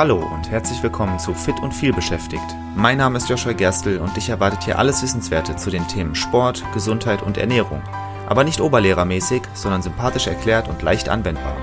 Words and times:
Hallo 0.00 0.16
und 0.16 0.50
herzlich 0.50 0.82
willkommen 0.82 1.18
zu 1.18 1.34
Fit 1.34 1.60
und 1.60 1.74
viel 1.74 1.92
beschäftigt. 1.92 2.56
Mein 2.74 2.96
Name 2.96 3.18
ist 3.18 3.28
Joshua 3.28 3.52
Gerstl 3.52 3.98
und 3.98 4.16
dich 4.16 4.30
erwartet 4.30 4.64
hier 4.64 4.78
alles 4.78 5.02
Wissenswerte 5.02 5.56
zu 5.56 5.68
den 5.68 5.86
Themen 5.88 6.14
Sport, 6.14 6.64
Gesundheit 6.72 7.20
und 7.20 7.36
Ernährung. 7.36 7.82
Aber 8.26 8.42
nicht 8.42 8.62
oberlehrermäßig, 8.62 9.42
sondern 9.52 9.82
sympathisch 9.82 10.26
erklärt 10.26 10.68
und 10.68 10.80
leicht 10.80 11.10
anwendbar. 11.10 11.54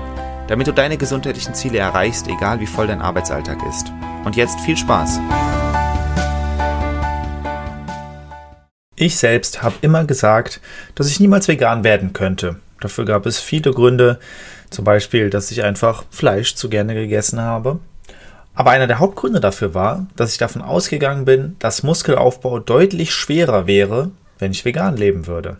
Damit 0.46 0.68
du 0.68 0.72
deine 0.72 0.96
gesundheitlichen 0.96 1.52
Ziele 1.54 1.78
erreichst, 1.78 2.28
egal 2.28 2.60
wie 2.60 2.68
voll 2.68 2.86
dein 2.86 3.02
Arbeitsalltag 3.02 3.58
ist. 3.68 3.92
Und 4.24 4.36
jetzt 4.36 4.60
viel 4.60 4.76
Spaß! 4.76 5.18
Ich 8.94 9.16
selbst 9.16 9.64
habe 9.64 9.74
immer 9.80 10.04
gesagt, 10.04 10.60
dass 10.94 11.10
ich 11.10 11.18
niemals 11.18 11.48
vegan 11.48 11.82
werden 11.82 12.12
könnte. 12.12 12.60
Dafür 12.80 13.04
gab 13.04 13.26
es 13.26 13.40
viele 13.40 13.72
Gründe, 13.72 14.20
zum 14.70 14.84
Beispiel, 14.84 15.28
dass 15.28 15.50
ich 15.50 15.64
einfach 15.64 16.04
Fleisch 16.12 16.54
zu 16.54 16.68
gerne 16.68 16.94
gegessen 16.94 17.40
habe. 17.40 17.80
Aber 18.58 18.72
einer 18.72 18.88
der 18.88 18.98
Hauptgründe 18.98 19.38
dafür 19.38 19.72
war, 19.72 20.08
dass 20.16 20.32
ich 20.32 20.38
davon 20.38 20.62
ausgegangen 20.62 21.24
bin, 21.24 21.54
dass 21.60 21.84
Muskelaufbau 21.84 22.58
deutlich 22.58 23.14
schwerer 23.14 23.68
wäre, 23.68 24.10
wenn 24.40 24.50
ich 24.50 24.64
vegan 24.64 24.96
leben 24.96 25.28
würde. 25.28 25.58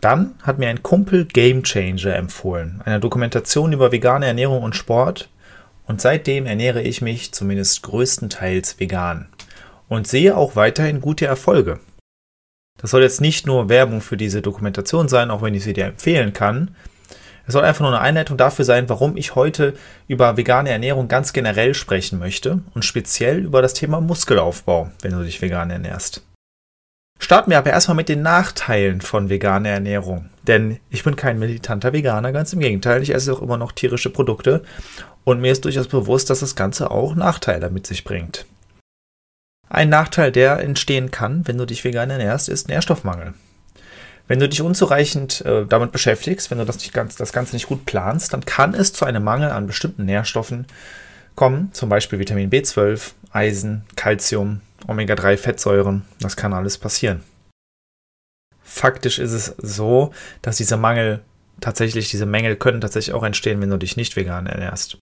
Dann 0.00 0.34
hat 0.42 0.58
mir 0.58 0.70
ein 0.70 0.82
Kumpel 0.82 1.26
Game 1.26 1.64
Changer 1.64 2.16
empfohlen, 2.16 2.80
eine 2.86 2.98
Dokumentation 2.98 3.74
über 3.74 3.92
vegane 3.92 4.24
Ernährung 4.24 4.62
und 4.62 4.74
Sport, 4.74 5.28
und 5.86 6.00
seitdem 6.00 6.46
ernähre 6.46 6.80
ich 6.80 7.02
mich 7.02 7.32
zumindest 7.32 7.82
größtenteils 7.82 8.80
vegan 8.80 9.28
und 9.90 10.08
sehe 10.08 10.34
auch 10.34 10.56
weiterhin 10.56 11.02
gute 11.02 11.26
Erfolge. 11.26 11.78
Das 12.80 12.90
soll 12.90 13.02
jetzt 13.02 13.20
nicht 13.20 13.46
nur 13.46 13.68
Werbung 13.68 14.00
für 14.00 14.16
diese 14.16 14.40
Dokumentation 14.40 15.08
sein, 15.08 15.30
auch 15.30 15.42
wenn 15.42 15.52
ich 15.52 15.62
sie 15.62 15.74
dir 15.74 15.84
empfehlen 15.84 16.32
kann, 16.32 16.74
es 17.46 17.52
soll 17.52 17.64
einfach 17.64 17.80
nur 17.80 17.90
eine 17.90 18.00
Einleitung 18.00 18.36
dafür 18.36 18.64
sein, 18.64 18.88
warum 18.88 19.16
ich 19.16 19.34
heute 19.34 19.74
über 20.08 20.36
vegane 20.36 20.70
Ernährung 20.70 21.08
ganz 21.08 21.32
generell 21.32 21.74
sprechen 21.74 22.18
möchte 22.18 22.60
und 22.74 22.84
speziell 22.84 23.38
über 23.40 23.62
das 23.62 23.74
Thema 23.74 24.00
Muskelaufbau, 24.00 24.90
wenn 25.00 25.12
du 25.12 25.22
dich 25.22 25.42
vegan 25.42 25.70
ernährst. 25.70 26.22
Starten 27.18 27.50
wir 27.50 27.58
aber 27.58 27.70
erstmal 27.70 27.96
mit 27.96 28.08
den 28.08 28.22
Nachteilen 28.22 29.00
von 29.00 29.28
veganer 29.28 29.68
Ernährung. 29.68 30.28
Denn 30.42 30.80
ich 30.90 31.04
bin 31.04 31.14
kein 31.14 31.38
militanter 31.38 31.92
Veganer, 31.92 32.32
ganz 32.32 32.52
im 32.52 32.58
Gegenteil, 32.58 33.00
ich 33.02 33.14
esse 33.14 33.32
auch 33.32 33.42
immer 33.42 33.56
noch 33.56 33.70
tierische 33.70 34.10
Produkte 34.10 34.62
und 35.24 35.40
mir 35.40 35.52
ist 35.52 35.64
durchaus 35.64 35.86
bewusst, 35.86 36.30
dass 36.30 36.40
das 36.40 36.56
Ganze 36.56 36.90
auch 36.90 37.14
Nachteile 37.14 37.70
mit 37.70 37.86
sich 37.86 38.02
bringt. 38.02 38.44
Ein 39.68 39.88
Nachteil, 39.88 40.32
der 40.32 40.58
entstehen 40.58 41.10
kann, 41.10 41.46
wenn 41.46 41.58
du 41.58 41.64
dich 41.64 41.84
vegan 41.84 42.10
ernährst, 42.10 42.48
ist 42.48 42.68
Nährstoffmangel. 42.68 43.34
Wenn 44.32 44.40
du 44.40 44.48
dich 44.48 44.62
unzureichend 44.62 45.42
äh, 45.42 45.66
damit 45.66 45.92
beschäftigst, 45.92 46.50
wenn 46.50 46.56
du 46.56 46.64
das, 46.64 46.78
nicht 46.78 46.94
ganz, 46.94 47.16
das 47.16 47.34
Ganze 47.34 47.54
nicht 47.54 47.66
gut 47.66 47.84
planst, 47.84 48.32
dann 48.32 48.46
kann 48.46 48.72
es 48.72 48.94
zu 48.94 49.04
einem 49.04 49.22
Mangel 49.22 49.50
an 49.50 49.66
bestimmten 49.66 50.06
Nährstoffen 50.06 50.64
kommen, 51.34 51.68
zum 51.74 51.90
Beispiel 51.90 52.18
Vitamin 52.18 52.48
B12, 52.48 53.12
Eisen, 53.30 53.84
Calcium, 53.94 54.62
Omega-3-Fettsäuren. 54.86 56.06
Das 56.18 56.34
kann 56.34 56.54
alles 56.54 56.78
passieren. 56.78 57.22
Faktisch 58.62 59.18
ist 59.18 59.32
es 59.32 59.54
so, 59.58 60.14
dass 60.40 60.56
dieser 60.56 60.78
Mangel 60.78 61.20
tatsächlich, 61.60 62.08
diese 62.08 62.24
Mängel 62.24 62.56
können 62.56 62.80
tatsächlich 62.80 63.14
auch 63.14 63.24
entstehen, 63.24 63.60
wenn 63.60 63.68
du 63.68 63.76
dich 63.76 63.98
nicht 63.98 64.16
vegan 64.16 64.46
ernährst. 64.46 64.96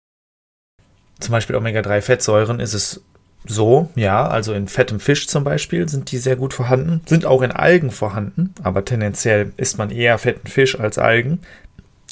Zum 1.21 1.31
Beispiel 1.31 1.55
Omega-3-Fettsäuren 1.55 2.59
ist 2.59 2.75
es 2.75 3.05
so, 3.47 3.89
ja, 3.95 4.27
also 4.27 4.53
in 4.53 4.69
fettem 4.69 5.01
Fisch 5.01 5.27
zum 5.27 5.45
Beispiel 5.45 5.89
sind 5.89 6.13
die 6.13 6.19
sehr 6.19 6.37
gut 6.37 6.53
vorhanden, 6.53 7.01
sind 7.07 7.25
auch 7.25 7.43
in 7.43 7.53
Algen 7.53 7.91
vorhanden, 7.91 8.55
aber 8.63 8.85
tendenziell 8.85 9.53
isst 9.57 9.79
man 9.79 9.91
eher 9.91 10.19
fetten 10.19 10.47
Fisch 10.47 10.79
als 10.79 10.99
Algen. 10.99 11.41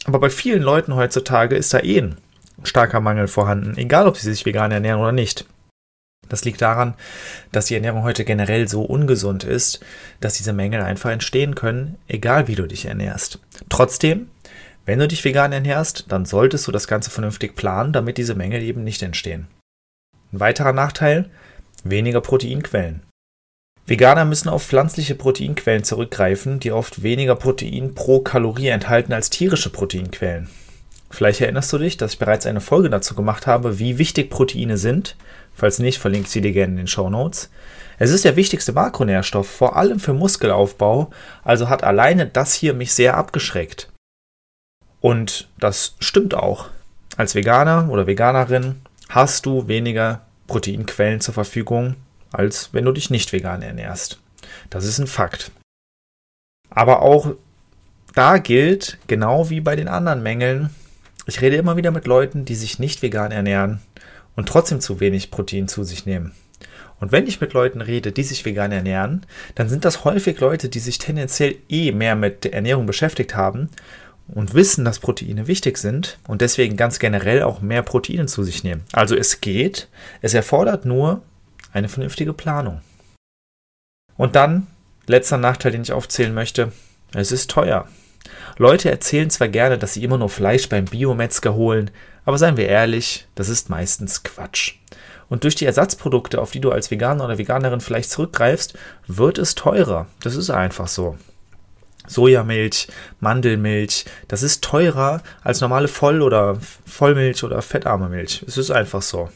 Aber 0.04 0.20
bei 0.20 0.30
vielen 0.30 0.62
Leuten 0.62 0.94
heutzutage 0.94 1.54
ist 1.54 1.74
da 1.74 1.80
eh 1.80 2.00
ein 2.00 2.16
starker 2.62 3.00
Mangel 3.00 3.28
vorhanden, 3.28 3.76
egal 3.76 4.06
ob 4.08 4.16
sie 4.16 4.30
sich 4.30 4.46
vegan 4.46 4.72
ernähren 4.72 5.00
oder 5.00 5.12
nicht. 5.12 5.44
Das 6.28 6.44
liegt 6.44 6.60
daran, 6.60 6.94
dass 7.52 7.66
die 7.66 7.74
Ernährung 7.74 8.02
heute 8.02 8.24
generell 8.24 8.68
so 8.68 8.82
ungesund 8.82 9.44
ist, 9.44 9.80
dass 10.20 10.34
diese 10.34 10.52
Mängel 10.52 10.82
einfach 10.82 11.10
entstehen 11.10 11.54
können, 11.54 11.96
egal 12.06 12.48
wie 12.48 12.54
du 12.54 12.66
dich 12.66 12.86
ernährst. 12.86 13.38
Trotzdem, 13.68 14.28
wenn 14.84 14.98
du 14.98 15.08
dich 15.08 15.24
vegan 15.24 15.52
ernährst, 15.52 16.06
dann 16.08 16.24
solltest 16.24 16.66
du 16.66 16.72
das 16.72 16.88
Ganze 16.88 17.10
vernünftig 17.10 17.54
planen, 17.54 17.92
damit 17.92 18.18
diese 18.18 18.34
Mängel 18.34 18.62
eben 18.62 18.84
nicht 18.84 19.02
entstehen. 19.02 19.46
Ein 20.32 20.40
weiterer 20.40 20.72
Nachteil, 20.72 21.30
weniger 21.84 22.20
Proteinquellen. 22.20 23.02
Veganer 23.86 24.26
müssen 24.26 24.50
auf 24.50 24.66
pflanzliche 24.66 25.14
Proteinquellen 25.14 25.84
zurückgreifen, 25.84 26.60
die 26.60 26.72
oft 26.72 27.02
weniger 27.02 27.34
Protein 27.34 27.94
pro 27.94 28.20
Kalorie 28.20 28.68
enthalten 28.68 29.14
als 29.14 29.30
tierische 29.30 29.70
Proteinquellen. 29.70 30.50
Vielleicht 31.10 31.40
erinnerst 31.40 31.72
du 31.72 31.78
dich, 31.78 31.96
dass 31.96 32.12
ich 32.12 32.18
bereits 32.18 32.44
eine 32.44 32.60
Folge 32.60 32.90
dazu 32.90 33.14
gemacht 33.14 33.46
habe, 33.46 33.78
wie 33.78 33.96
wichtig 33.96 34.28
Proteine 34.28 34.76
sind. 34.76 35.16
Falls 35.54 35.78
nicht, 35.78 35.98
verlinke 35.98 36.26
ich 36.26 36.32
sie 36.32 36.42
dir 36.42 36.52
gerne 36.52 36.72
in 36.72 36.76
den 36.76 36.86
Show 36.86 37.08
Notes. 37.08 37.50
Es 37.98 38.10
ist 38.10 38.26
der 38.26 38.36
wichtigste 38.36 38.72
Makronährstoff, 38.72 39.48
vor 39.48 39.76
allem 39.76 39.98
für 39.98 40.12
Muskelaufbau, 40.12 41.10
also 41.42 41.70
hat 41.70 41.82
alleine 41.82 42.26
das 42.26 42.52
hier 42.52 42.74
mich 42.74 42.92
sehr 42.92 43.16
abgeschreckt. 43.16 43.90
Und 45.00 45.48
das 45.58 45.96
stimmt 45.98 46.34
auch. 46.34 46.66
Als 47.16 47.34
Veganer 47.34 47.88
oder 47.90 48.06
Veganerin 48.06 48.82
hast 49.08 49.46
du 49.46 49.68
weniger 49.68 50.22
Proteinquellen 50.46 51.20
zur 51.20 51.34
Verfügung, 51.34 51.96
als 52.32 52.70
wenn 52.72 52.84
du 52.84 52.92
dich 52.92 53.10
nicht 53.10 53.32
vegan 53.32 53.62
ernährst. 53.62 54.20
Das 54.70 54.84
ist 54.84 54.98
ein 54.98 55.06
Fakt. 55.06 55.50
Aber 56.70 57.02
auch 57.02 57.34
da 58.14 58.38
gilt, 58.38 58.98
genau 59.06 59.50
wie 59.50 59.60
bei 59.60 59.76
den 59.76 59.88
anderen 59.88 60.22
Mängeln, 60.22 60.70
ich 61.26 61.40
rede 61.40 61.56
immer 61.56 61.76
wieder 61.76 61.90
mit 61.90 62.06
Leuten, 62.06 62.44
die 62.44 62.54
sich 62.54 62.78
nicht 62.78 63.02
vegan 63.02 63.32
ernähren 63.32 63.80
und 64.36 64.48
trotzdem 64.48 64.80
zu 64.80 65.00
wenig 65.00 65.30
Protein 65.30 65.68
zu 65.68 65.84
sich 65.84 66.06
nehmen. 66.06 66.32
Und 67.00 67.12
wenn 67.12 67.26
ich 67.26 67.40
mit 67.40 67.52
Leuten 67.52 67.80
rede, 67.80 68.12
die 68.12 68.24
sich 68.24 68.44
vegan 68.44 68.72
ernähren, 68.72 69.24
dann 69.54 69.68
sind 69.68 69.84
das 69.84 70.04
häufig 70.04 70.40
Leute, 70.40 70.68
die 70.68 70.80
sich 70.80 70.98
tendenziell 70.98 71.56
eh 71.68 71.92
mehr 71.92 72.16
mit 72.16 72.44
der 72.44 72.54
Ernährung 72.54 72.86
beschäftigt 72.86 73.36
haben 73.36 73.68
und 74.28 74.54
wissen, 74.54 74.84
dass 74.84 74.98
Proteine 74.98 75.46
wichtig 75.46 75.78
sind 75.78 76.18
und 76.28 76.40
deswegen 76.40 76.76
ganz 76.76 76.98
generell 76.98 77.42
auch 77.42 77.60
mehr 77.60 77.82
Proteine 77.82 78.26
zu 78.26 78.42
sich 78.42 78.64
nehmen. 78.64 78.84
Also 78.92 79.16
es 79.16 79.40
geht, 79.40 79.88
es 80.20 80.34
erfordert 80.34 80.84
nur 80.84 81.22
eine 81.72 81.88
vernünftige 81.88 82.32
Planung. 82.32 82.80
Und 84.16 84.36
dann, 84.36 84.66
letzter 85.06 85.38
Nachteil, 85.38 85.72
den 85.72 85.82
ich 85.82 85.92
aufzählen 85.92 86.34
möchte, 86.34 86.72
es 87.14 87.32
ist 87.32 87.50
teuer. 87.50 87.88
Leute 88.58 88.90
erzählen 88.90 89.30
zwar 89.30 89.48
gerne, 89.48 89.78
dass 89.78 89.94
sie 89.94 90.04
immer 90.04 90.18
nur 90.18 90.28
Fleisch 90.28 90.68
beim 90.68 90.84
Biometzger 90.84 91.54
holen, 91.54 91.90
aber 92.24 92.36
seien 92.36 92.56
wir 92.56 92.68
ehrlich, 92.68 93.26
das 93.34 93.48
ist 93.48 93.70
meistens 93.70 94.22
Quatsch. 94.22 94.74
Und 95.28 95.44
durch 95.44 95.54
die 95.54 95.66
Ersatzprodukte, 95.66 96.40
auf 96.40 96.50
die 96.50 96.60
du 96.60 96.70
als 96.70 96.90
Veganer 96.90 97.24
oder 97.24 97.38
Veganerin 97.38 97.80
vielleicht 97.80 98.10
zurückgreifst, 98.10 98.74
wird 99.06 99.38
es 99.38 99.54
teurer. 99.54 100.06
Das 100.22 100.36
ist 100.36 100.50
einfach 100.50 100.88
so. 100.88 101.16
Sojamilch, 102.08 102.88
Mandelmilch, 103.20 104.06
das 104.26 104.42
ist 104.42 104.64
teurer 104.64 105.22
als 105.42 105.60
normale 105.60 105.88
Voll- 105.88 106.22
oder 106.22 106.58
Vollmilch 106.86 107.44
oder 107.44 107.62
fettarme 107.62 108.08
Milch. 108.08 108.44
Es 108.46 108.58
ist 108.58 108.70
einfach 108.70 109.02
so. 109.02 109.30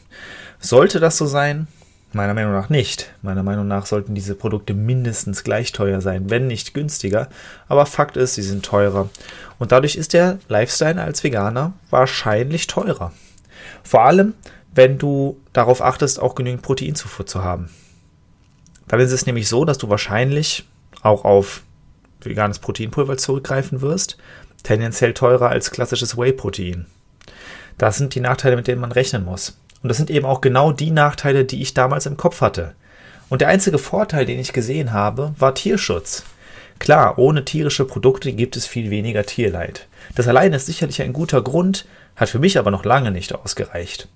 Sollte 0.59 0.99
das 0.99 1.17
so 1.17 1.25
sein? 1.25 1.67
Meiner 2.15 2.35
Meinung 2.35 2.53
nach 2.53 2.69
nicht. 2.69 3.11
Meiner 3.23 3.41
Meinung 3.41 3.67
nach 3.67 3.87
sollten 3.87 4.13
diese 4.13 4.35
Produkte 4.35 4.75
mindestens 4.75 5.43
gleich 5.43 5.71
teuer 5.71 5.99
sein, 5.99 6.29
wenn 6.29 6.45
nicht 6.45 6.75
günstiger. 6.75 7.27
Aber 7.67 7.87
Fakt 7.87 8.17
ist, 8.17 8.35
sie 8.35 8.43
sind 8.43 8.63
teurer. 8.63 9.09
Und 9.57 9.71
dadurch 9.71 9.95
ist 9.95 10.13
der 10.13 10.37
Lifestyle 10.47 11.01
als 11.01 11.23
Veganer 11.23 11.73
wahrscheinlich 11.89 12.67
teurer. 12.67 13.11
Vor 13.83 14.03
allem, 14.03 14.35
wenn 14.75 14.99
du 14.99 15.39
darauf 15.53 15.81
achtest, 15.81 16.19
auch 16.19 16.35
genügend 16.35 16.61
Proteinzufuhr 16.61 17.25
zu 17.25 17.43
haben. 17.43 17.69
Dann 18.87 18.99
ist 18.99 19.11
es 19.11 19.25
nämlich 19.25 19.47
so, 19.47 19.65
dass 19.65 19.79
du 19.79 19.89
wahrscheinlich 19.89 20.67
auch 21.01 21.25
auf 21.25 21.63
veganes 22.25 22.59
Proteinpulver 22.59 23.17
zurückgreifen 23.17 23.81
wirst, 23.81 24.17
tendenziell 24.63 25.13
teurer 25.13 25.49
als 25.49 25.71
klassisches 25.71 26.17
Whey-Protein. 26.17 26.85
Das 27.77 27.97
sind 27.97 28.15
die 28.15 28.19
Nachteile, 28.19 28.55
mit 28.55 28.67
denen 28.67 28.81
man 28.81 28.91
rechnen 28.91 29.25
muss. 29.25 29.57
Und 29.81 29.89
das 29.89 29.97
sind 29.97 30.09
eben 30.09 30.25
auch 30.25 30.41
genau 30.41 30.71
die 30.71 30.91
Nachteile, 30.91 31.43
die 31.45 31.61
ich 31.61 31.73
damals 31.73 32.05
im 32.05 32.17
Kopf 32.17 32.41
hatte. 32.41 32.73
Und 33.29 33.41
der 33.41 33.49
einzige 33.49 33.77
Vorteil, 33.77 34.25
den 34.25 34.39
ich 34.39 34.53
gesehen 34.53 34.93
habe, 34.93 35.33
war 35.37 35.55
Tierschutz. 35.55 36.23
Klar, 36.79 37.17
ohne 37.17 37.45
tierische 37.45 37.85
Produkte 37.85 38.31
gibt 38.33 38.55
es 38.55 38.65
viel 38.65 38.89
weniger 38.89 39.23
Tierleid. 39.23 39.87
Das 40.15 40.27
allein 40.27 40.53
ist 40.53 40.65
sicherlich 40.65 41.01
ein 41.01 41.13
guter 41.13 41.41
Grund, 41.41 41.85
hat 42.15 42.29
für 42.29 42.39
mich 42.39 42.57
aber 42.57 42.71
noch 42.71 42.85
lange 42.85 43.11
nicht 43.11 43.33
ausgereicht. 43.33 44.07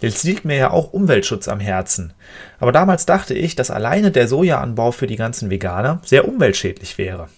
Jetzt 0.00 0.24
liegt 0.24 0.44
mir 0.44 0.56
ja 0.56 0.70
auch 0.70 0.92
Umweltschutz 0.92 1.48
am 1.48 1.60
Herzen. 1.60 2.12
Aber 2.58 2.72
damals 2.72 3.06
dachte 3.06 3.34
ich, 3.34 3.54
dass 3.56 3.70
alleine 3.70 4.10
der 4.10 4.28
Sojaanbau 4.28 4.92
für 4.92 5.06
die 5.06 5.16
ganzen 5.16 5.50
Veganer 5.50 6.00
sehr 6.04 6.28
umweltschädlich 6.28 6.98
wäre. 6.98 7.28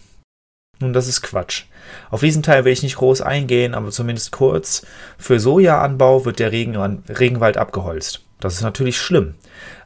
Nun, 0.79 0.93
das 0.93 1.09
ist 1.09 1.23
Quatsch. 1.23 1.65
Auf 2.11 2.21
diesen 2.21 2.43
Teil 2.43 2.65
will 2.65 2.73
ich 2.73 2.83
nicht 2.83 2.97
groß 2.97 3.23
eingehen, 3.23 3.75
aber 3.75 3.91
zumindest 3.91 4.33
kurz. 4.33 4.85
Für 5.17 5.41
Sojaanbau 5.41 6.25
wird 6.25 6.39
der 6.39 6.53
Regenwald 6.53 7.57
abgeholzt. 7.57 8.23
Das 8.41 8.55
ist 8.55 8.63
natürlich 8.63 9.01
schlimm. 9.01 9.35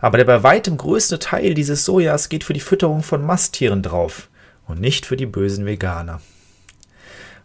Aber 0.00 0.18
der 0.18 0.24
bei 0.24 0.42
weitem 0.42 0.76
größte 0.76 1.20
Teil 1.20 1.54
dieses 1.54 1.84
Sojas 1.84 2.28
geht 2.28 2.42
für 2.42 2.54
die 2.54 2.60
Fütterung 2.60 3.02
von 3.02 3.24
Masttieren 3.24 3.82
drauf 3.82 4.28
und 4.66 4.80
nicht 4.80 5.06
für 5.06 5.16
die 5.16 5.26
bösen 5.26 5.66
Veganer. 5.66 6.20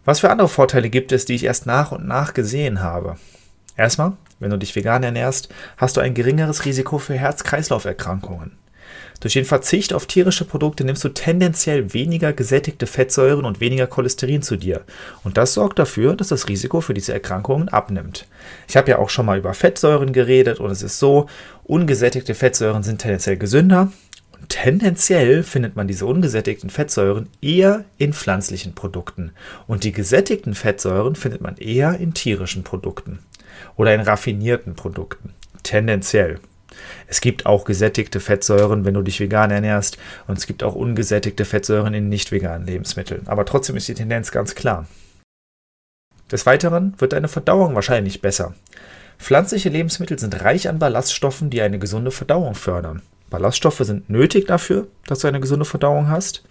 Was 0.04 0.20
für 0.20 0.30
andere 0.30 0.48
Vorteile 0.48 0.90
gibt 0.90 1.12
es, 1.12 1.24
die 1.24 1.34
ich 1.34 1.44
erst 1.44 1.66
nach 1.66 1.92
und 1.92 2.06
nach 2.06 2.34
gesehen 2.34 2.80
habe? 2.80 3.16
Erstmal, 3.76 4.12
wenn 4.40 4.50
du 4.50 4.58
dich 4.58 4.74
vegan 4.74 5.02
ernährst, 5.02 5.48
hast 5.76 5.96
du 5.96 6.00
ein 6.00 6.14
geringeres 6.14 6.64
Risiko 6.64 6.98
für 6.98 7.14
Herz-Kreislauf-Erkrankungen. 7.14 8.52
Durch 9.20 9.32
den 9.32 9.46
Verzicht 9.46 9.92
auf 9.92 10.06
tierische 10.06 10.44
Produkte 10.44 10.84
nimmst 10.84 11.02
du 11.02 11.08
tendenziell 11.08 11.94
weniger 11.94 12.32
gesättigte 12.32 12.86
Fettsäuren 12.86 13.46
und 13.46 13.60
weniger 13.60 13.86
Cholesterin 13.86 14.42
zu 14.42 14.56
dir. 14.56 14.82
Und 15.24 15.38
das 15.38 15.54
sorgt 15.54 15.78
dafür, 15.78 16.14
dass 16.14 16.28
das 16.28 16.48
Risiko 16.48 16.80
für 16.80 16.92
diese 16.92 17.14
Erkrankungen 17.14 17.68
abnimmt. 17.68 18.26
Ich 18.68 18.76
habe 18.76 18.90
ja 18.90 18.98
auch 18.98 19.08
schon 19.08 19.26
mal 19.26 19.38
über 19.38 19.54
Fettsäuren 19.54 20.12
geredet 20.12 20.60
und 20.60 20.70
es 20.70 20.82
ist 20.82 20.98
so, 20.98 21.28
ungesättigte 21.64 22.34
Fettsäuren 22.34 22.82
sind 22.82 23.00
tendenziell 23.00 23.38
gesünder. 23.38 23.90
Und 24.38 24.50
tendenziell 24.50 25.42
findet 25.42 25.76
man 25.76 25.88
diese 25.88 26.04
ungesättigten 26.04 26.68
Fettsäuren 26.68 27.30
eher 27.40 27.84
in 27.96 28.12
pflanzlichen 28.12 28.74
Produkten. 28.74 29.32
Und 29.66 29.84
die 29.84 29.92
gesättigten 29.92 30.54
Fettsäuren 30.54 31.16
findet 31.16 31.40
man 31.40 31.56
eher 31.56 31.98
in 31.98 32.12
tierischen 32.12 32.64
Produkten 32.64 33.20
oder 33.76 33.94
in 33.94 34.00
raffinierten 34.00 34.74
Produkten. 34.74 35.34
Tendenziell. 35.62 36.38
Es 37.06 37.20
gibt 37.20 37.46
auch 37.46 37.64
gesättigte 37.64 38.20
Fettsäuren, 38.20 38.84
wenn 38.84 38.94
du 38.94 39.02
dich 39.02 39.20
vegan 39.20 39.50
ernährst, 39.50 39.98
und 40.26 40.38
es 40.38 40.46
gibt 40.46 40.62
auch 40.62 40.74
ungesättigte 40.74 41.44
Fettsäuren 41.44 41.94
in 41.94 42.08
nicht 42.08 42.32
veganen 42.32 42.66
Lebensmitteln. 42.66 43.26
Aber 43.26 43.44
trotzdem 43.44 43.76
ist 43.76 43.88
die 43.88 43.94
Tendenz 43.94 44.30
ganz 44.30 44.54
klar. 44.54 44.86
Des 46.30 46.44
Weiteren 46.44 46.94
wird 46.98 47.12
deine 47.12 47.28
Verdauung 47.28 47.74
wahrscheinlich 47.74 48.20
besser. 48.20 48.54
Pflanzliche 49.18 49.68
Lebensmittel 49.68 50.18
sind 50.18 50.42
reich 50.42 50.68
an 50.68 50.78
Ballaststoffen, 50.78 51.50
die 51.50 51.62
eine 51.62 51.78
gesunde 51.78 52.10
Verdauung 52.10 52.54
fördern. 52.54 53.02
Ballaststoffe 53.30 53.78
sind 53.78 54.10
nötig 54.10 54.46
dafür, 54.46 54.88
dass 55.06 55.20
du 55.20 55.28
eine 55.28 55.40
gesunde 55.40 55.64
Verdauung 55.64 56.08
hast. 56.08 56.44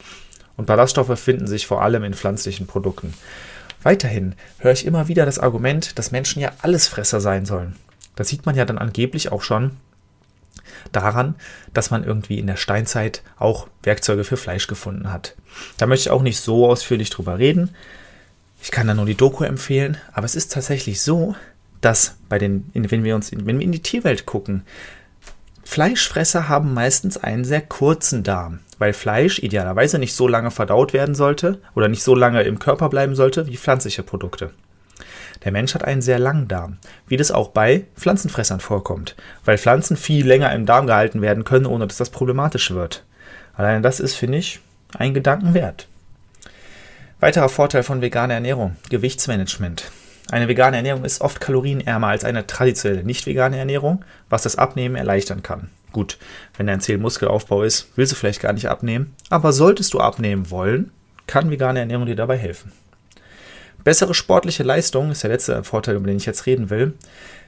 Und 0.57 0.67
Ballaststoffe 0.67 1.19
finden 1.19 1.47
sich 1.47 1.67
vor 1.67 1.81
allem 1.81 2.03
in 2.03 2.13
pflanzlichen 2.13 2.67
Produkten. 2.67 3.13
Weiterhin 3.85 4.33
höre 4.57 4.71
ich 4.71 4.83
immer 4.83 5.07
wieder 5.07 5.27
das 5.27 5.37
Argument, 5.37 5.99
dass 5.99 6.11
Menschen 6.11 6.41
ja 6.41 6.51
Allesfresser 6.63 7.21
sein 7.21 7.45
sollen. 7.45 7.75
Das 8.15 8.27
sieht 8.27 8.47
man 8.47 8.55
ja 8.55 8.65
dann 8.65 8.79
angeblich 8.79 9.31
auch 9.31 9.43
schon 9.43 9.77
daran, 10.91 11.35
dass 11.71 11.91
man 11.91 12.03
irgendwie 12.03 12.39
in 12.39 12.47
der 12.47 12.55
Steinzeit 12.55 13.21
auch 13.37 13.67
Werkzeuge 13.83 14.23
für 14.23 14.37
Fleisch 14.37 14.65
gefunden 14.65 15.13
hat. 15.13 15.35
Da 15.77 15.85
möchte 15.85 16.09
ich 16.09 16.09
auch 16.09 16.23
nicht 16.23 16.39
so 16.39 16.67
ausführlich 16.67 17.11
drüber 17.11 17.37
reden. 17.37 17.75
Ich 18.59 18.71
kann 18.71 18.87
da 18.87 18.95
nur 18.95 19.05
die 19.05 19.13
Doku 19.13 19.43
empfehlen, 19.43 19.97
aber 20.13 20.25
es 20.25 20.35
ist 20.35 20.51
tatsächlich 20.51 21.01
so, 21.01 21.35
dass 21.79 22.17
bei 22.27 22.39
den, 22.39 22.71
wenn 22.73 23.03
wir 23.03 23.13
uns, 23.13 23.31
wenn 23.33 23.59
wir 23.59 23.65
in 23.65 23.71
die 23.71 23.83
Tierwelt 23.83 24.25
gucken, 24.25 24.63
Fleischfresser 25.65 26.47
haben 26.47 26.73
meistens 26.73 27.17
einen 27.17 27.43
sehr 27.43 27.59
kurzen 27.59 28.23
Darm, 28.23 28.59
weil 28.77 28.93
Fleisch 28.93 29.39
idealerweise 29.39 29.99
nicht 29.99 30.13
so 30.13 30.27
lange 30.27 30.51
verdaut 30.51 30.93
werden 30.93 31.15
sollte 31.15 31.59
oder 31.73 31.89
nicht 31.89 32.03
so 32.03 32.15
lange 32.15 32.43
im 32.43 32.59
Körper 32.59 32.87
bleiben 32.87 33.15
sollte 33.15 33.47
wie 33.47 33.57
pflanzliche 33.57 34.03
Produkte. 34.03 34.51
Der 35.43 35.51
Mensch 35.51 35.73
hat 35.73 35.83
einen 35.83 36.01
sehr 36.01 36.19
langen 36.19 36.47
Darm, 36.47 36.77
wie 37.07 37.17
das 37.17 37.31
auch 37.31 37.49
bei 37.49 37.85
Pflanzenfressern 37.97 38.61
vorkommt, 38.61 39.15
weil 39.43 39.57
Pflanzen 39.57 39.97
viel 39.97 40.25
länger 40.25 40.53
im 40.53 40.65
Darm 40.65 40.87
gehalten 40.87 41.21
werden 41.21 41.43
können, 41.43 41.65
ohne 41.65 41.87
dass 41.87 41.97
das 41.97 42.11
problematisch 42.11 42.71
wird. 42.71 43.03
Allein 43.55 43.83
das 43.83 43.99
ist, 43.99 44.15
finde 44.15 44.37
ich, 44.37 44.61
ein 44.97 45.13
Gedanken 45.13 45.53
wert. 45.53 45.87
Weiterer 47.19 47.49
Vorteil 47.49 47.83
von 47.83 48.01
veganer 48.01 48.35
Ernährung: 48.35 48.77
Gewichtsmanagement. 48.89 49.91
Eine 50.31 50.47
vegane 50.47 50.77
Ernährung 50.77 51.05
ist 51.05 51.21
oft 51.21 51.39
kalorienärmer 51.39 52.07
als 52.07 52.23
eine 52.23 52.47
traditionelle 52.47 53.03
nicht 53.03 53.25
vegane 53.25 53.57
Ernährung, 53.57 54.03
was 54.29 54.43
das 54.43 54.55
Abnehmen 54.55 54.95
erleichtern 54.95 55.43
kann. 55.43 55.69
Gut, 55.91 56.17
wenn 56.57 56.67
dein 56.67 56.81
Ziel 56.81 56.97
Muskelaufbau 56.97 57.63
ist, 57.63 57.89
willst 57.95 58.11
du 58.11 58.15
vielleicht 58.15 58.41
gar 58.41 58.53
nicht 58.53 58.67
abnehmen, 58.67 59.13
aber 59.29 59.53
solltest 59.53 59.93
du 59.93 59.99
abnehmen 59.99 60.49
wollen, 60.49 60.91
kann 61.27 61.51
vegane 61.51 61.79
Ernährung 61.79 62.05
dir 62.05 62.15
dabei 62.15 62.37
helfen. 62.37 62.71
Bessere 63.83 64.15
sportliche 64.15 64.63
Leistung 64.63 65.11
ist 65.11 65.21
der 65.21 65.29
letzte 65.29 65.63
Vorteil, 65.63 65.95
über 65.95 66.07
den 66.07 66.17
ich 66.17 66.25
jetzt 66.25 66.47
reden 66.47 66.71
will. 66.71 66.95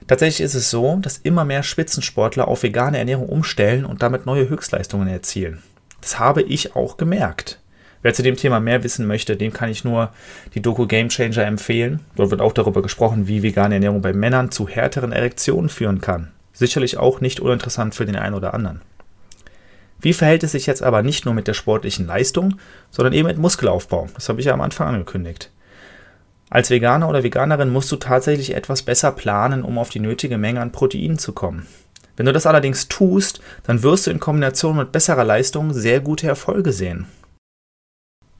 Tatsächlich 0.05 0.41
ist 0.41 0.53
es 0.53 0.69
so, 0.69 0.97
dass 1.01 1.17
immer 1.17 1.45
mehr 1.45 1.63
Spitzensportler 1.63 2.47
auf 2.47 2.61
vegane 2.61 2.99
Ernährung 2.99 3.27
umstellen 3.27 3.85
und 3.85 4.03
damit 4.03 4.27
neue 4.27 4.47
Höchstleistungen 4.47 5.07
erzielen. 5.07 5.63
Das 5.99 6.19
habe 6.19 6.43
ich 6.43 6.75
auch 6.75 6.97
gemerkt. 6.97 7.59
Wer 8.01 8.13
zu 8.13 8.23
dem 8.23 8.35
Thema 8.35 8.59
mehr 8.59 8.83
wissen 8.83 9.07
möchte, 9.07 9.35
dem 9.35 9.53
kann 9.53 9.69
ich 9.69 9.83
nur 9.83 10.11
die 10.53 10.61
Doku 10.61 10.85
Game 10.85 11.09
Changer 11.09 11.45
empfehlen. 11.45 12.01
Dort 12.15 12.31
wird 12.31 12.41
auch 12.41 12.53
darüber 12.53 12.81
gesprochen, 12.81 13.27
wie 13.27 13.43
vegane 13.43 13.75
Ernährung 13.75 14.01
bei 14.01 14.13
Männern 14.13 14.51
zu 14.51 14.67
härteren 14.67 15.11
Erektionen 15.11 15.69
führen 15.69 16.01
kann. 16.01 16.31
Sicherlich 16.53 16.97
auch 16.97 17.21
nicht 17.21 17.39
uninteressant 17.39 17.95
für 17.95 18.05
den 18.05 18.15
einen 18.15 18.35
oder 18.35 18.53
anderen. 18.53 18.81
Wie 19.99 20.13
verhält 20.13 20.43
es 20.43 20.51
sich 20.51 20.67
jetzt 20.67 20.83
aber 20.83 21.01
nicht 21.01 21.25
nur 21.25 21.33
mit 21.33 21.47
der 21.47 21.55
sportlichen 21.55 22.05
Leistung, 22.05 22.59
sondern 22.91 23.13
eben 23.13 23.27
mit 23.27 23.39
Muskelaufbau? 23.39 24.07
Das 24.13 24.29
habe 24.29 24.39
ich 24.39 24.45
ja 24.45 24.53
am 24.53 24.61
Anfang 24.61 24.87
angekündigt. 24.87 25.51
Als 26.49 26.69
Veganer 26.69 27.09
oder 27.09 27.23
Veganerin 27.23 27.69
musst 27.69 27.91
du 27.91 27.97
tatsächlich 27.97 28.55
etwas 28.55 28.83
besser 28.83 29.11
planen, 29.11 29.63
um 29.63 29.77
auf 29.77 29.89
die 29.89 29.99
nötige 29.99 30.37
Menge 30.37 30.61
an 30.61 30.71
Proteinen 30.71 31.17
zu 31.17 31.33
kommen. 31.33 31.65
Wenn 32.15 32.25
du 32.25 32.33
das 32.33 32.45
allerdings 32.45 32.87
tust, 32.87 33.41
dann 33.63 33.83
wirst 33.83 34.07
du 34.07 34.11
in 34.11 34.19
Kombination 34.19 34.77
mit 34.77 34.91
besserer 34.91 35.23
Leistung 35.23 35.73
sehr 35.73 35.99
gute 35.99 36.27
Erfolge 36.27 36.71
sehen. 36.71 37.07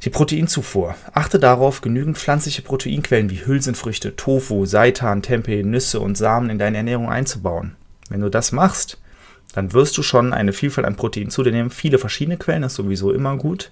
Die 0.03 0.11
Proteinzufuhr. 0.11 0.95
Achte 1.13 1.39
darauf, 1.39 1.81
genügend 1.81 2.17
pflanzliche 2.17 2.61
Proteinquellen 2.61 3.31
wie 3.31 3.45
Hülsenfrüchte, 3.45 4.15
Tofu, 4.15 4.65
Seitan, 4.65 5.23
Tempeh, 5.23 5.63
Nüsse 5.63 5.99
und 5.99 6.17
Samen 6.17 6.49
in 6.49 6.59
deine 6.59 6.77
Ernährung 6.77 7.09
einzubauen. 7.09 7.75
Wenn 8.09 8.21
du 8.21 8.29
das 8.29 8.51
machst, 8.51 8.99
dann 9.53 9.73
wirst 9.73 9.97
du 9.97 10.03
schon 10.03 10.33
eine 10.33 10.53
Vielfalt 10.53 10.85
an 10.85 10.95
Proteinen 10.95 11.31
zu 11.31 11.41
dir 11.41 11.51
nehmen. 11.51 11.71
Viele 11.71 11.97
verschiedene 11.97 12.37
Quellen 12.37 12.63
ist 12.63 12.75
sowieso 12.75 13.11
immer 13.11 13.37
gut. 13.37 13.71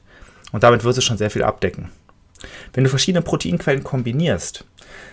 Und 0.51 0.63
damit 0.63 0.83
wirst 0.83 0.97
du 0.97 1.01
schon 1.01 1.17
sehr 1.17 1.29
viel 1.29 1.43
abdecken. 1.43 1.89
Wenn 2.73 2.83
du 2.83 2.89
verschiedene 2.89 3.21
Proteinquellen 3.21 3.83
kombinierst, 3.83 4.65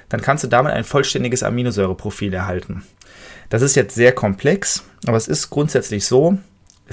dann 0.08 0.22
kannst 0.22 0.44
du 0.44 0.48
damit 0.48 0.72
ein 0.72 0.84
vollständiges 0.84 1.42
Aminosäureprofil 1.42 2.32
erhalten. 2.32 2.84
Das 3.50 3.62
ist 3.62 3.74
jetzt 3.74 3.94
sehr 3.94 4.12
komplex, 4.12 4.84
aber 5.06 5.16
es 5.16 5.28
ist 5.28 5.50
grundsätzlich 5.50 6.06
so, 6.06 6.38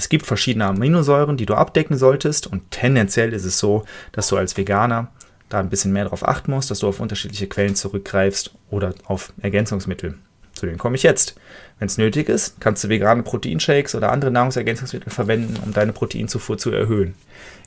es 0.00 0.08
gibt 0.08 0.24
verschiedene 0.24 0.64
Aminosäuren, 0.64 1.36
die 1.36 1.44
du 1.44 1.52
abdecken 1.52 1.98
solltest 1.98 2.46
und 2.46 2.70
tendenziell 2.70 3.34
ist 3.34 3.44
es 3.44 3.58
so, 3.58 3.84
dass 4.12 4.28
du 4.28 4.38
als 4.38 4.56
Veganer 4.56 5.08
da 5.50 5.60
ein 5.60 5.68
bisschen 5.68 5.92
mehr 5.92 6.04
darauf 6.04 6.26
achten 6.26 6.52
musst, 6.52 6.70
dass 6.70 6.78
du 6.78 6.88
auf 6.88 7.00
unterschiedliche 7.00 7.48
Quellen 7.48 7.74
zurückgreifst 7.74 8.54
oder 8.70 8.94
auf 9.04 9.34
Ergänzungsmittel. 9.42 10.14
Zu 10.54 10.64
denen 10.64 10.78
komme 10.78 10.96
ich 10.96 11.02
jetzt. 11.02 11.34
Wenn 11.78 11.88
es 11.88 11.98
nötig 11.98 12.30
ist, 12.30 12.62
kannst 12.62 12.82
du 12.82 12.88
vegane 12.88 13.22
Proteinshakes 13.22 13.94
oder 13.94 14.10
andere 14.10 14.30
Nahrungsergänzungsmittel 14.30 15.12
verwenden, 15.12 15.58
um 15.62 15.74
deine 15.74 15.92
Proteinzufuhr 15.92 16.56
zu 16.56 16.70
erhöhen. 16.70 17.14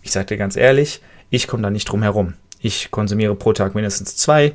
Ich 0.02 0.12
sage 0.12 0.26
dir 0.26 0.38
ganz 0.38 0.56
ehrlich, 0.56 1.02
ich 1.30 1.48
komme 1.48 1.62
da 1.62 1.70
nicht 1.70 1.86
drum 1.86 2.02
herum. 2.02 2.34
Ich 2.62 2.90
konsumiere 2.90 3.36
pro 3.36 3.54
Tag 3.54 3.76
mindestens 3.76 4.16
zwei 4.16 4.54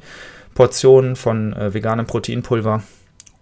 Portionen 0.56 1.14
von 1.14 1.52
äh, 1.52 1.72
veganem 1.72 2.06
Proteinpulver. 2.06 2.82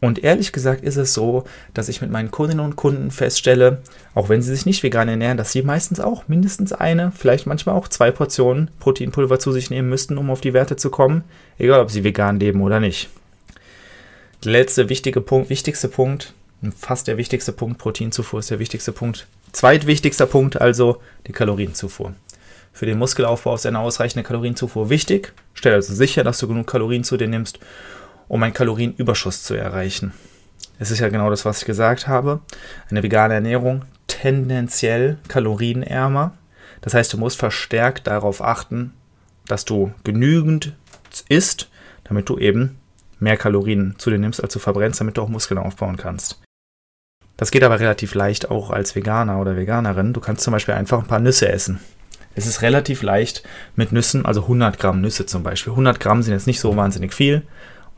Und 0.01 0.23
ehrlich 0.23 0.53
gesagt 0.53 0.85
ist 0.85 0.97
es 0.97 1.15
so, 1.15 1.45
dass 1.73 1.89
ich 1.89 2.03
mit 2.03 2.11
meinen 2.11 2.31
Kundinnen 2.31 2.65
und 2.65 2.77
Kunden 2.77 3.11
feststelle, 3.11 3.83
auch 4.15 4.29
wenn 4.29 4.43
sie 4.43 4.55
sich 4.55 4.67
nicht 4.67 4.83
vegan 4.83 5.09
ernähren, 5.09 5.39
dass 5.39 5.53
sie 5.53 5.63
meistens 5.63 6.01
auch 6.01 6.29
mindestens 6.29 6.73
eine, 6.73 7.13
vielleicht 7.13 7.47
manchmal 7.47 7.75
auch 7.75 7.89
zwei 7.89 8.11
Portionen 8.11 8.71
Proteinpulver 8.79 9.39
zu 9.39 9.53
sich 9.53 9.71
nehmen 9.71 9.89
müssten, 9.89 10.19
um 10.19 10.31
auf 10.31 10.43
die 10.43 10.53
Werte 10.53 10.77
zu 10.77 10.91
kommen, 10.91 11.25
egal 11.59 11.81
ob 11.81 11.91
sie 11.91 12.05
vegan 12.05 12.39
leben 12.39 12.61
oder 12.61 12.79
nicht. 12.79 13.09
Der 14.45 14.53
letzte 14.53 14.91
wichtige 14.91 15.23
Punkt, 15.23 15.49
wichtigste 15.49 15.89
Punkt, 15.89 16.35
fast 16.77 17.09
der 17.09 17.17
wichtigste 17.17 17.53
Punkt, 17.53 17.79
Proteinzufuhr 17.79 18.41
ist 18.41 18.51
der 18.51 18.59
wichtigste 18.59 18.93
Punkt. 18.93 19.27
Zweitwichtigster 19.53 20.27
Punkt 20.27 20.61
also 20.61 21.01
die 21.27 21.33
Kalorienzufuhr. 21.33 22.13
Für 22.75 22.85
den 22.85 22.99
Muskelaufbau 22.99 23.55
ist 23.55 23.65
eine 23.65 23.79
ausreichende 23.79 24.23
Kalorienzufuhr 24.23 24.91
wichtig. 24.91 25.33
Stell 25.55 25.73
also 25.73 25.95
sicher, 25.95 26.25
dass 26.25 26.39
du 26.39 26.47
genug 26.47 26.67
Kalorien 26.67 27.05
zu 27.05 27.17
dir 27.17 27.27
nimmst, 27.27 27.59
um 28.29 28.43
einen 28.43 28.55
Kalorienüberschuss 28.55 29.43
zu 29.43 29.55
erreichen. 29.55 30.13
Es 30.79 30.91
ist 30.91 31.01
ja 31.01 31.09
genau 31.09 31.31
das, 31.31 31.45
was 31.45 31.61
ich 31.61 31.65
gesagt 31.65 32.07
habe. 32.07 32.41
Eine 32.91 33.03
vegane 33.03 33.35
Ernährung 33.35 33.85
tendenziell 34.07 35.19
kalorienärmer. 35.29 36.33
Das 36.81 36.95
heißt, 36.95 37.13
du 37.13 37.19
musst 37.19 37.39
verstärkt 37.39 38.07
darauf 38.07 38.43
achten, 38.43 38.93
dass 39.47 39.65
du 39.65 39.93
genügend 40.05 40.75
isst, 41.29 41.71
damit 42.05 42.29
du 42.29 42.39
eben 42.39 42.79
mehr 43.19 43.37
Kalorien 43.37 43.95
zu 43.99 44.11
dir 44.11 44.19
nimmst, 44.19 44.43
als 44.43 44.53
du 44.53 44.59
verbrennst, 44.59 45.01
damit 45.01 45.17
du 45.17 45.23
auch 45.23 45.29
Muskeln 45.29 45.59
aufbauen 45.59 45.97
kannst. 45.97 46.43
Das 47.37 47.51
geht 47.51 47.65
aber 47.65 47.81
relativ 47.81 48.15
leicht 48.15 48.51
auch 48.51 48.71
als 48.71 48.95
Veganer 48.95 49.41
oder 49.41 49.57
Veganerin. 49.57 50.13
Du 50.13 50.21
kannst 50.21 50.43
zum 50.43 50.53
Beispiel 50.53 50.75
einfach 50.75 51.01
ein 51.01 51.09
paar 51.09 51.19
Nüsse 51.19 51.49
essen. 51.49 51.81
Es 52.35 52.47
ist 52.47 52.63
relativ 52.63 53.03
leicht 53.03 53.43
mit 53.77 53.93
Nüssen, 53.93 54.27
also 54.27 54.43
100 54.43 54.79
Gramm 54.79 55.01
Nüsse 55.01 55.25
zum 55.27 55.43
Beispiel. 55.43 55.73
100 55.73 56.01
Gramm 56.01 56.23
sind 56.23 56.35
jetzt 56.35 56.47
nicht 56.47 56.61
so 56.61 56.77
wahnsinnig 56.77 57.15
viel 57.15 57.43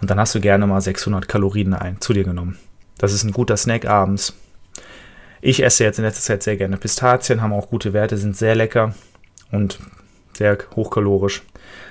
und 0.00 0.11
dann 0.11 0.19
hast 0.21 0.35
du 0.35 0.40
gerne 0.40 0.67
mal 0.67 0.81
600 0.81 1.28
Kalorien 1.28 1.75
ein, 1.75 2.00
zu 2.00 2.12
dir 2.12 2.25
genommen. 2.25 2.59
Das 2.99 3.12
ist 3.12 3.25
ein 3.25 3.33
guter 3.33 3.57
Snack 3.57 3.87
abends. 3.87 4.35
Ich 5.40 5.62
esse 5.62 5.85
jetzt 5.85 5.99
in 5.99 6.05
letzter 6.05 6.23
Zeit 6.23 6.43
sehr 6.43 6.57
gerne 6.57 6.76
Pistazien, 6.76 7.43
haben 7.43 7.52
auch 7.52 7.71
gute 7.71 7.93
Werte, 7.93 8.17
sind 8.17 8.37
sehr 8.37 8.55
lecker 8.55 8.95
und 9.52 9.78
sehr 10.35 10.59
hochkalorisch. 10.75 11.43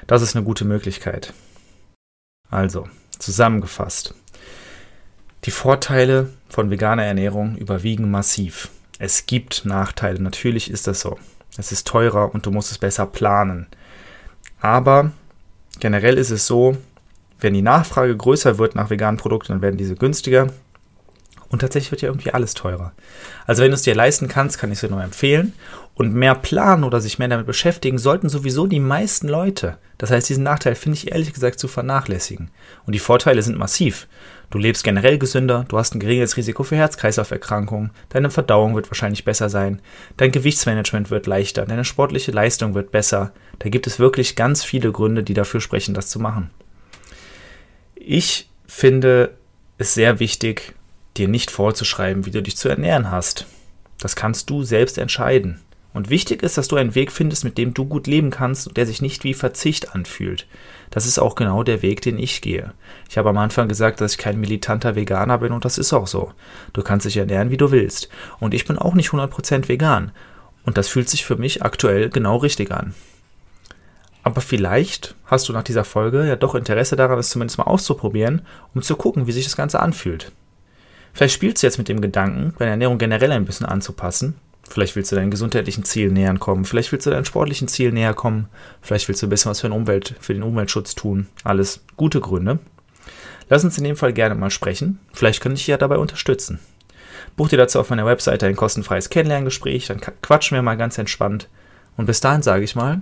Das 0.06 0.22
ist 0.22 0.36
eine 0.36 0.46
gute 0.46 0.66
Möglichkeit. 0.66 1.34
Also, 2.50 2.88
zusammengefasst. 3.20 4.14
Die 5.46 5.52
Vorteile 5.52 6.30
von 6.50 6.70
veganer 6.70 7.06
Ernährung 7.06 7.58
überwiegen 7.58 8.10
massiv. 8.12 8.70
Es 9.00 9.26
gibt 9.26 9.66
Nachteile, 9.66 10.22
natürlich 10.22 10.72
ist 10.72 10.88
das 10.88 11.02
so. 11.02 11.18
Es 11.58 11.72
ist 11.72 11.88
teurer 11.88 12.34
und 12.34 12.46
du 12.46 12.52
musst 12.52 12.72
es 12.72 12.78
besser 12.78 13.06
planen. 13.06 13.68
Aber 14.60 15.12
generell 15.80 16.18
ist 16.18 16.32
es 16.32 16.48
so, 16.48 16.78
wenn 17.40 17.54
die 17.54 17.62
Nachfrage 17.62 18.16
größer 18.16 18.58
wird 18.58 18.76
nach 18.76 18.90
veganen 18.90 19.18
Produkten, 19.18 19.54
dann 19.54 19.62
werden 19.62 19.78
diese 19.78 19.96
günstiger. 19.96 20.48
Und 21.50 21.60
tatsächlich 21.60 21.92
wird 21.92 22.02
ja 22.02 22.10
irgendwie 22.10 22.34
alles 22.34 22.54
teurer. 22.54 22.92
Also 23.46 23.64
wenn 23.64 23.72
du 23.72 23.76
es 23.76 23.84
dir 23.84 23.96
leisten 23.96 24.28
kannst, 24.28 24.60
kann 24.60 24.70
ich 24.70 24.78
es 24.78 24.82
dir 24.82 24.90
nur 24.90 25.04
empfehlen. 25.04 25.54
Und 25.96 26.14
mehr 26.14 26.36
planen 26.36 26.84
oder 26.84 27.00
sich 27.00 27.20
mehr 27.20 27.30
damit 27.30 27.48
beschäftigen 27.48 27.98
sollten 27.98 28.30
sowieso 28.30 28.68
die 28.68 28.82
meisten 28.82 29.28
Leute. 29.28 29.78
Das 29.98 30.12
heißt, 30.12 30.30
diesen 30.30 30.44
Nachteil 30.44 30.76
finde 30.76 30.98
ich 30.98 31.12
ehrlich 31.12 31.34
gesagt 31.34 31.60
zu 31.60 31.68
vernachlässigen. 31.68 32.52
Und 32.86 32.94
die 32.94 33.00
Vorteile 33.00 33.42
sind 33.42 33.58
massiv. 33.58 34.08
Du 34.50 34.60
lebst 34.60 34.84
generell 34.84 35.18
gesünder, 35.18 35.66
du 35.68 35.78
hast 35.78 35.94
ein 35.94 36.00
geringes 36.00 36.38
Risiko 36.38 36.64
für 36.64 36.78
Herz-Kreislauf-Erkrankungen, 36.78 37.92
deine 38.10 38.30
Verdauung 38.30 38.76
wird 38.76 38.90
wahrscheinlich 38.90 39.26
besser 39.26 39.50
sein, 39.50 39.82
dein 40.16 40.32
Gewichtsmanagement 40.32 41.10
wird 41.10 41.28
leichter, 41.28 41.66
deine 41.66 41.84
sportliche 41.84 42.32
Leistung 42.32 42.74
wird 42.74 42.92
besser. 42.92 43.34
Da 43.60 43.68
gibt 43.68 43.88
es 43.88 44.00
wirklich 44.00 44.38
ganz 44.38 44.64
viele 44.64 44.94
Gründe, 44.94 45.24
die 45.24 45.34
dafür 45.34 45.60
sprechen, 45.60 45.94
das 45.94 46.08
zu 46.08 46.20
machen. 46.20 46.50
Ich 48.10 48.50
finde 48.66 49.34
es 49.78 49.94
sehr 49.94 50.22
wichtig, 50.22 50.76
dir 51.18 51.28
nicht 51.28 51.52
vorzuschreiben, 51.52 52.26
wie 52.26 52.32
du 52.32 52.42
dich 52.42 52.56
zu 52.56 52.70
ernähren 52.70 53.12
hast. 53.12 53.48
Das 54.00 54.16
kannst 54.16 54.50
du 54.50 54.64
selbst 54.64 54.98
entscheiden. 54.98 55.60
Und 55.94 56.10
wichtig 56.10 56.42
ist, 56.42 56.58
dass 56.58 56.70
du 56.70 56.78
einen 56.78 56.96
Weg 56.96 57.12
findest, 57.12 57.44
mit 57.44 57.58
dem 57.58 57.74
du 57.74 57.84
gut 57.84 58.08
leben 58.08 58.30
kannst 58.30 58.66
und 58.66 58.78
der 58.78 58.86
sich 58.86 59.02
nicht 59.02 59.26
wie 59.26 59.34
Verzicht 59.34 59.94
anfühlt. 59.94 60.48
Das 60.90 61.06
ist 61.06 61.20
auch 61.20 61.36
genau 61.36 61.64
der 61.64 61.82
Weg, 61.82 62.00
den 62.02 62.18
ich 62.18 62.40
gehe. 62.40 62.72
Ich 63.10 63.18
habe 63.18 63.28
am 63.28 63.38
Anfang 63.38 63.68
gesagt, 63.68 64.00
dass 64.00 64.14
ich 64.14 64.18
kein 64.18 64.40
militanter 64.40 64.96
Veganer 64.96 65.40
bin 65.40 65.52
und 65.52 65.66
das 65.66 65.78
ist 65.78 65.92
auch 65.92 66.08
so. 66.08 66.32
Du 66.72 66.84
kannst 66.84 67.06
dich 67.06 67.18
ernähren, 67.18 67.52
wie 67.52 67.58
du 67.58 67.72
willst. 67.72 68.08
Und 68.40 68.54
ich 68.54 68.64
bin 68.64 68.78
auch 68.78 68.94
nicht 68.94 69.10
100% 69.10 69.68
vegan. 69.68 70.14
Und 70.64 70.78
das 70.78 70.88
fühlt 70.88 71.10
sich 71.10 71.26
für 71.26 71.36
mich 71.36 71.62
aktuell 71.62 72.10
genau 72.10 72.38
richtig 72.38 72.72
an. 72.72 72.94
Aber 74.38 74.44
vielleicht 74.44 75.16
hast 75.26 75.50
du 75.50 75.54
nach 75.54 75.64
dieser 75.64 75.84
Folge 75.84 76.24
ja 76.28 76.36
doch 76.36 76.54
Interesse 76.54 76.96
daran, 76.96 77.18
es 77.18 77.32
zumindest 77.32 77.58
mal 77.58 77.64
auszuprobieren, 77.64 78.44
um 78.76 78.84
zu 78.84 78.96
gucken, 78.96 79.26
wie 79.26 79.32
sich 79.32 79.46
das 79.46 79.58
Ganze 79.58 79.80
anfühlt. 79.80 80.32
Vielleicht 81.12 81.34
spielst 81.34 81.64
du 81.64 81.66
jetzt 81.66 81.80
mit 81.80 81.88
dem 81.88 82.02
Gedanken, 82.02 82.54
deine 82.60 82.70
Ernährung 82.70 83.00
generell 83.00 83.32
ein 83.32 83.46
bisschen 83.46 83.66
anzupassen 83.66 84.36
Vielleicht 84.70 84.96
willst 84.96 85.12
du 85.12 85.16
deinen 85.16 85.32
gesundheitlichen 85.32 85.86
Zielen 85.86 86.14
näher 86.14 86.38
kommen. 86.38 86.66
Vielleicht 86.66 86.92
willst 86.92 87.08
du 87.08 87.10
deinen 87.10 87.26
sportlichen 87.26 87.68
Zielen 87.68 87.96
näher 87.96 88.14
kommen. 88.14 88.48
Vielleicht 88.84 89.08
willst 89.08 89.24
du 89.24 89.26
ein 89.26 89.32
bisschen 89.32 89.50
was 89.50 89.62
für 89.62 89.70
den, 89.70 89.74
Umwelt, 89.74 90.14
für 90.20 90.36
den 90.36 90.44
Umweltschutz 90.44 90.94
tun. 90.94 91.26
Alles 91.44 91.84
gute 91.96 92.22
Gründe. 92.22 92.60
Lass 93.50 93.64
uns 93.64 93.80
in 93.80 93.86
dem 93.86 93.96
Fall 93.96 94.14
gerne 94.14 94.36
mal 94.36 94.52
sprechen. 94.52 95.00
Vielleicht 95.14 95.42
kann 95.42 95.54
ich 95.54 95.62
dich 95.62 95.68
ja 95.68 95.78
dabei 95.78 95.98
unterstützen. 95.98 96.60
Buch 97.38 97.50
dir 97.50 97.58
dazu 97.58 97.80
auf 97.80 97.90
meiner 97.90 98.06
Webseite 98.06 98.46
ein 98.46 98.56
kostenfreies 98.56 99.10
Kennenlerngespräch, 99.10 99.88
dann 99.88 100.00
quatschen 100.00 100.54
wir 100.54 100.62
mal 100.62 100.78
ganz 100.78 101.00
entspannt. 101.00 101.50
Und 101.96 102.06
bis 102.06 102.20
dahin 102.20 102.44
sage 102.44 102.64
ich 102.64 102.76
mal, 102.76 103.02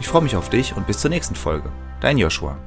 Ich 0.00 0.08
freue 0.08 0.22
mich 0.22 0.36
auf 0.36 0.50
dich 0.50 0.76
und 0.76 0.86
bis 0.86 0.98
zur 0.98 1.10
nächsten 1.10 1.34
Folge. 1.34 1.70
Dein 2.00 2.18
Joshua. 2.18 2.58